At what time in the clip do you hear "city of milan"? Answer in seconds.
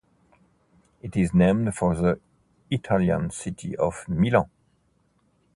3.29-4.49